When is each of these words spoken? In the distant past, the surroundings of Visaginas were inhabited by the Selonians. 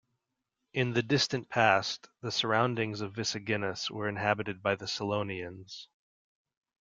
In 0.73 0.93
the 0.93 1.03
distant 1.03 1.47
past, 1.47 2.09
the 2.23 2.31
surroundings 2.31 3.01
of 3.01 3.13
Visaginas 3.13 3.91
were 3.91 4.09
inhabited 4.09 4.63
by 4.63 4.73
the 4.73 4.85
Selonians. 4.87 5.89